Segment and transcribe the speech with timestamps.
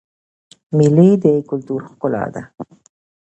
[0.75, 2.43] مېلې د کلتور ښکلا ده.